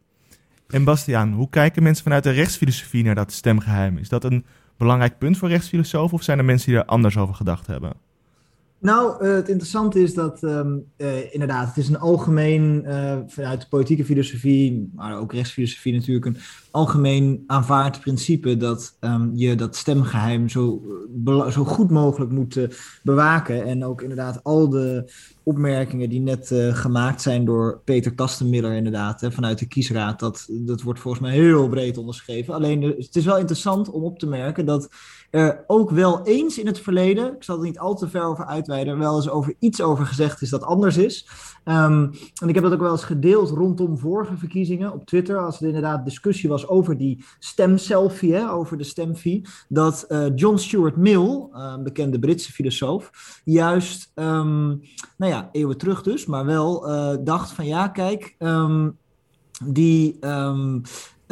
[0.73, 3.99] En Bastiaan, hoe kijken mensen vanuit de rechtsfilosofie naar dat stemgeheim?
[3.99, 4.45] Is dat een
[4.77, 7.93] belangrijk punt voor rechtsfilosofen of zijn er mensen die er anders over gedacht hebben?
[8.83, 13.61] Nou, uh, het interessante is dat um, uh, inderdaad, het is een algemeen, uh, vanuit
[13.61, 16.37] de politieke filosofie, maar ook rechtsfilosofie natuurlijk, een
[16.71, 20.83] algemeen aanvaard principe dat um, je dat stemgeheim zo,
[21.51, 22.69] zo goed mogelijk moet
[23.03, 23.65] bewaken.
[23.65, 29.33] En ook inderdaad al de opmerkingen die net gemaakt zijn door Peter Kastenmiller inderdaad, hè,
[29.33, 32.55] vanuit de kiesraad, dat, dat wordt volgens mij heel breed onderschreven.
[32.55, 34.89] Alleen, het is wel interessant om op te merken dat
[35.33, 38.47] er ook wel eens in het verleden, ik zal er niet al te ver over
[38.47, 41.29] uitweiden, wel eens over iets over gezegd is dat anders is.
[41.65, 42.11] Um,
[42.43, 45.67] en ik heb dat ook wel eens gedeeld rondom vorige verkiezingen op Twitter, als er
[45.67, 51.49] inderdaad discussie was over die stemselfie, hè, over de stemfee, dat uh, John Stuart Mill,
[51.53, 53.11] uh, bekende Britse filosoof,
[53.45, 54.81] juist, um,
[55.17, 56.81] nou ja, eeuwen terug dus, maar wel
[57.25, 58.99] dacht van ja, kijk, um,
[59.65, 60.19] die,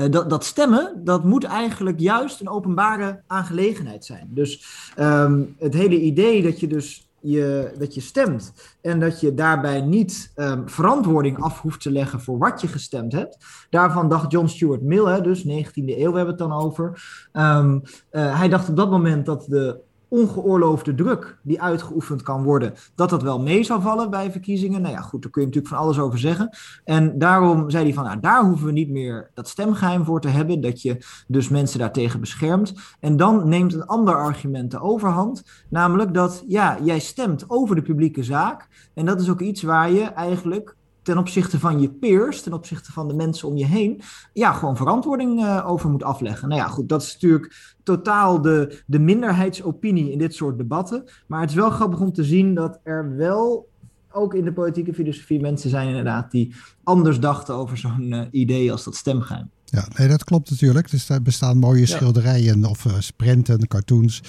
[0.09, 4.29] dat, dat, stemmen, dat moet eigenlijk juist een openbare aangelegenheid zijn.
[4.31, 4.65] Dus
[4.99, 9.81] um, het hele idee dat je dus je, dat je stemt en dat je daarbij
[9.81, 13.37] niet um, verantwoording af hoeft te leggen voor wat je gestemd hebt.
[13.71, 17.03] Daarvan dacht John Stuart Mill, hè, dus 19e eeuw hebben we het dan over.
[17.33, 17.83] Um,
[18.13, 23.11] uh, hij dacht op dat moment dat de ongeoorloofde druk die uitgeoefend kan worden, dat
[23.11, 24.83] dat wel mee zou vallen bij verkiezingen.
[24.83, 26.51] Nou ja, goed, daar kun je natuurlijk van alles over zeggen.
[26.85, 30.29] En daarom zei hij van, nou, daar hoeven we niet meer dat stemgeheim voor te
[30.29, 30.97] hebben, dat je
[31.27, 32.75] dus mensen daartegen beschermt.
[33.01, 37.83] En dan neemt een ander argument de overhand, namelijk dat, ja, jij stemt over de
[37.83, 38.69] publieke zaak.
[38.95, 42.93] En dat is ook iets waar je eigenlijk ten opzichte van je peers, ten opzichte
[42.93, 44.01] van de mensen om je heen,
[44.33, 46.49] ja, gewoon verantwoording uh, over moet afleggen.
[46.49, 51.05] Nou ja, goed, dat is natuurlijk totaal de, de minderheidsopinie in dit soort debatten.
[51.27, 53.69] Maar het is wel grappig om te zien dat er wel
[54.13, 58.73] ook in de politieke filosofie mensen zijn inderdaad die anders dachten over zo'n uh, idee
[58.73, 59.51] als dat stemgeheim.
[59.71, 60.91] Ja, nee, dat klopt natuurlijk.
[60.91, 64.23] Dus er bestaan mooie schilderijen of uh, sprenten, cartoons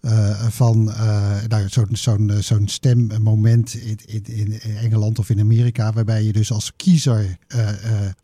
[0.00, 5.92] uh, van uh, nou, zo'n zo'n zo'n stemmoment in, in, in, Engeland of in Amerika,
[5.92, 7.38] waarbij je dus als kiezer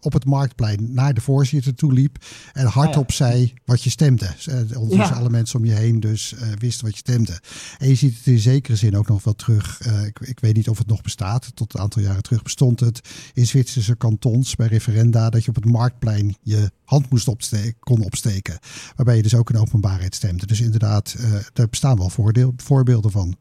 [0.01, 3.17] op het marktplein naar de voorzitter toe liep en hardop ja.
[3.17, 4.35] zei wat je stemde.
[4.75, 5.21] Ondertussen ja.
[5.21, 7.41] alle mensen om je heen dus wisten wat je stemde.
[7.79, 9.81] En je ziet het in zekere zin ook nog wel terug.
[10.05, 11.51] Ik, ik, weet niet of het nog bestaat.
[11.55, 13.01] Tot een aantal jaren terug bestond het
[13.35, 18.05] in Zwitserse kantons bij referenda dat je op het marktplein je hand moest opsteken, kon
[18.05, 18.59] opsteken.
[18.96, 20.46] Waarbij je dus ook in openbaarheid stemde.
[20.46, 21.16] Dus inderdaad,
[21.53, 22.11] daar bestaan wel
[22.57, 23.37] voorbeelden van.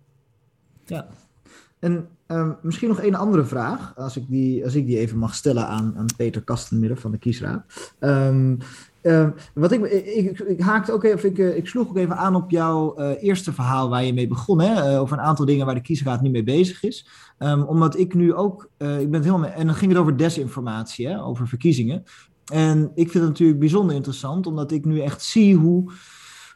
[0.86, 1.08] Ja,
[1.80, 5.36] en um, misschien nog een andere vraag, als ik die, als ik die even mag
[5.36, 7.64] stellen aan, aan Peter Kastenmidden van de Kiesraad.
[8.00, 8.58] Um,
[9.02, 12.98] um, wat ik, ik, ik, ook even, ik, ik sloeg ook even aan op jouw
[12.98, 16.30] eerste verhaal waar je mee begon, hè, over een aantal dingen waar de Kiesraad nu
[16.30, 17.08] mee bezig is.
[17.68, 21.48] omdat ik nu ook, ik ben het en dan ging het over desinformatie, hè, over
[21.48, 22.04] verkiezingen.
[22.52, 25.92] En ik vind het natuurlijk bijzonder interessant, omdat ik nu echt zie hoe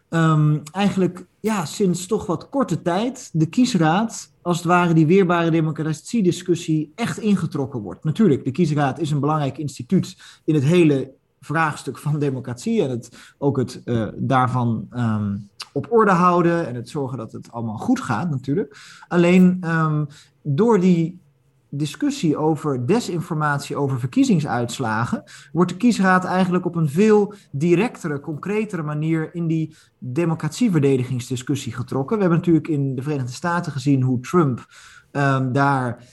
[0.10, 5.52] um, eigenlijk ja, sinds toch wat korte tijd de kiesraad, als het ware die weerbare
[5.52, 8.04] democratiediscussie, echt ingetrokken wordt.
[8.04, 13.34] Natuurlijk, de kiesraad is een belangrijk instituut in het hele vraagstuk van democratie en het,
[13.38, 18.00] ook het uh, daarvan um, op orde houden en het zorgen dat het allemaal goed
[18.00, 18.78] gaat natuurlijk.
[19.08, 20.08] Alleen um,
[20.42, 21.20] door die
[21.78, 29.36] discussie over desinformatie over verkiezingsuitslagen, wordt de kiesraad eigenlijk op een veel directere, concretere manier
[29.36, 32.16] in die democratieverdedigingsdiscussie getrokken.
[32.16, 34.66] We hebben natuurlijk in de Verenigde Staten gezien hoe Trump
[35.12, 36.04] um, daar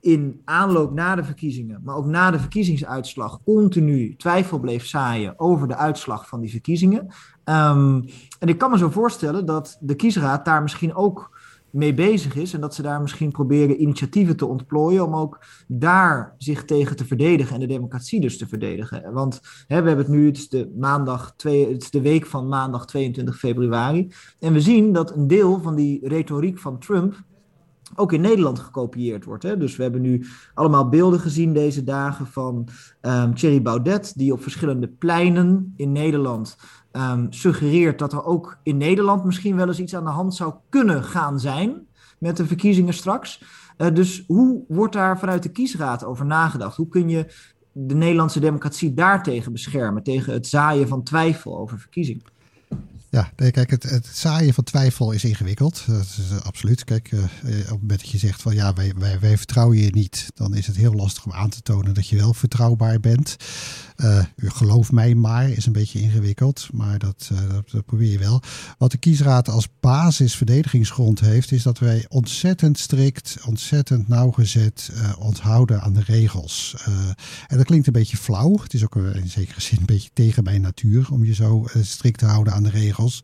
[0.00, 5.68] in aanloop na de verkiezingen, maar ook na de verkiezingsuitslag, continu twijfel bleef zaaien over
[5.68, 7.06] de uitslag van die verkiezingen.
[7.44, 8.04] Um,
[8.38, 11.37] en ik kan me zo voorstellen dat de kiesraad daar misschien ook
[11.78, 12.52] mee bezig is.
[12.52, 17.04] En dat ze daar misschien proberen initiatieven te ontplooien om ook daar zich tegen te
[17.04, 19.12] verdedigen en de democratie dus te verdedigen.
[19.12, 22.26] Want hè, we hebben het nu, het is, de maandag twee, het is de week
[22.26, 24.12] van maandag 22 februari.
[24.38, 27.26] En we zien dat een deel van die retoriek van Trump
[27.94, 29.42] ook in Nederland gekopieerd wordt.
[29.42, 29.56] Hè?
[29.56, 32.68] Dus we hebben nu allemaal beelden gezien deze dagen van
[33.02, 36.56] um, Thierry Baudet, die op verschillende pleinen in Nederland
[36.92, 40.54] um, suggereert dat er ook in Nederland misschien wel eens iets aan de hand zou
[40.68, 41.86] kunnen gaan zijn
[42.18, 43.42] met de verkiezingen straks.
[43.76, 46.76] Uh, dus hoe wordt daar vanuit de kiesraad over nagedacht?
[46.76, 47.26] Hoe kun je
[47.72, 52.22] de Nederlandse democratie daartegen beschermen, tegen het zaaien van twijfel over verkiezingen?
[53.10, 55.84] Ja, kijk, het, het zaaien van twijfel is ingewikkeld.
[55.86, 56.84] Dat is uh, absoluut.
[56.84, 59.90] Kijk, uh, op het moment dat je zegt van ja, wij, wij, wij, vertrouwen je
[59.90, 63.36] niet, dan is het heel lastig om aan te tonen dat je wel vertrouwbaar bent.
[64.04, 68.42] Uh, geloof mij maar, is een beetje ingewikkeld, maar dat, dat, dat, probeer je wel.
[68.78, 75.92] Wat de kiesraad als basisverdedigingsgrond heeft, is dat wij ontzettend strikt, ontzettend nauwgezet onthouden aan
[75.92, 76.76] de regels.
[77.46, 78.58] en dat klinkt een beetje flauw.
[78.62, 82.18] Het is ook in zekere zin een beetje tegen mijn natuur om je zo strikt
[82.18, 83.22] te houden aan de regels.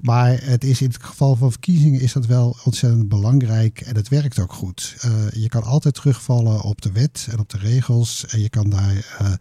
[0.00, 4.08] Maar het is in het geval van verkiezingen is dat wel ontzettend belangrijk en het
[4.08, 4.96] werkt ook goed.
[5.04, 8.70] Uh, je kan altijd terugvallen op de wet en op de regels en je kan
[8.70, 9.38] daar.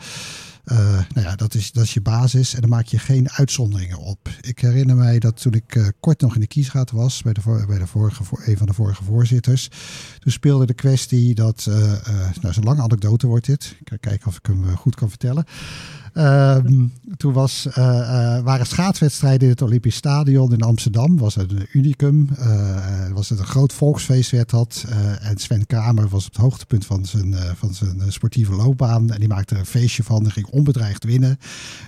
[0.71, 0.77] Uh,
[1.13, 4.29] nou ja, dat is, dat is je basis en dan maak je geen uitzonderingen op.
[4.41, 7.63] Ik herinner mij dat toen ik uh, kort nog in de kiesraad was, bij, de,
[7.67, 9.67] bij de vorige, een van de vorige voorzitters,
[10.19, 11.75] toen speelde de kwestie dat, uh,
[12.41, 15.45] nou zo'n lange anekdote wordt dit, ik ga kijken of ik hem goed kan vertellen.
[16.17, 21.17] Um, toen was, uh, uh, waren schaatswedstrijden in het Olympisch Stadion in Amsterdam.
[21.17, 22.29] Was het een unicum.
[22.39, 24.85] Uh, was het een groot volksfeest werd dat.
[25.21, 29.11] en Sven Kramer was op het hoogtepunt van zijn, van zijn sportieve loopbaan.
[29.11, 30.23] En die maakte er een feestje van.
[30.23, 31.37] Die ging onbedreigd winnen.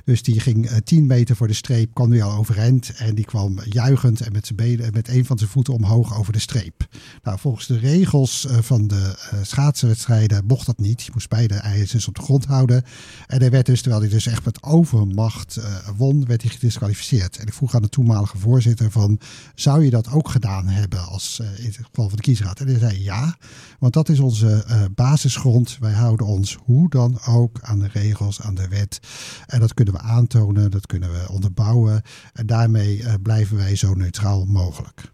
[0.05, 1.93] Dus die ging 10 meter voor de streep.
[1.93, 2.93] Kwam weer al overeind.
[2.97, 6.33] En die kwam juichend en met, zijn benen, met een van zijn voeten omhoog over
[6.33, 6.87] de streep.
[7.23, 11.01] Nou, volgens de regels van de schaatswedstrijden mocht dat niet.
[11.03, 12.83] Je moest beide ijzers op de grond houden.
[13.27, 15.63] En hij werd dus, terwijl hij dus echt met overmacht uh,
[15.97, 17.37] won, werd hij gedisqualificeerd.
[17.37, 19.19] En ik vroeg aan de toenmalige voorzitter van,
[19.55, 22.59] zou je dat ook gedaan hebben als uh, in het geval van de kiesraad?
[22.59, 23.35] En hij zei ja,
[23.79, 25.77] want dat is onze uh, basisgrond.
[25.79, 28.99] Wij houden ons hoe dan ook aan de regels, aan de wet.
[29.45, 32.01] En dat kunnen we aantonen, dat kunnen we onderbouwen.
[32.33, 35.13] En daarmee blijven wij zo neutraal mogelijk.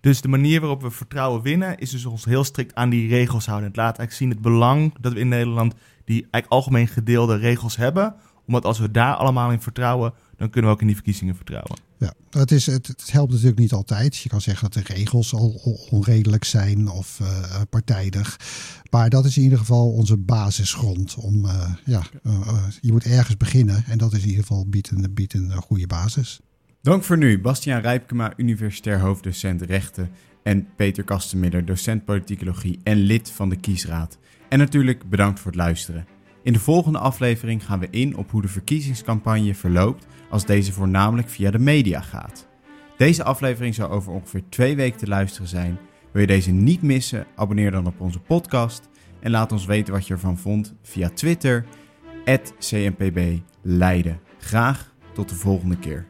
[0.00, 3.46] Dus de manier waarop we vertrouwen winnen is dus ons heel strikt aan die regels
[3.46, 3.68] houden.
[3.68, 5.74] Het laat eigenlijk zien het belang dat we in Nederland
[6.04, 8.14] die eigenlijk algemeen gedeelde regels hebben.
[8.48, 11.78] Omdat als we daar allemaal in vertrouwen, dan kunnen we ook in die verkiezingen vertrouwen.
[11.98, 14.16] Ja, het, is, het, het helpt natuurlijk niet altijd.
[14.16, 18.36] Je kan zeggen dat de regels al onredelijk zijn of uh, partijdig.
[18.90, 21.14] Maar dat is in ieder geval onze basisgrond.
[21.14, 22.48] Om, uh, ja, uh,
[22.80, 25.86] je moet ergens beginnen en dat is in ieder geval biedt een, biedt een goede
[25.86, 26.40] basis.
[26.82, 30.10] Dank voor nu, Bastiaan Rijpkema, universitair hoofddocent rechten
[30.42, 34.18] en Peter Kastenmidder, docent politicologie en lid van de kiesraad.
[34.48, 36.06] En natuurlijk bedankt voor het luisteren.
[36.48, 41.28] In de volgende aflevering gaan we in op hoe de verkiezingscampagne verloopt als deze voornamelijk
[41.28, 42.48] via de media gaat.
[42.96, 45.78] Deze aflevering zal over ongeveer twee weken te luisteren zijn.
[46.12, 47.26] Wil je deze niet missen?
[47.34, 48.88] Abonneer dan op onze podcast
[49.20, 51.64] en laat ons weten wat je ervan vond via Twitter,
[52.58, 54.20] @cmpb Leiden.
[54.38, 56.06] Graag tot de volgende keer.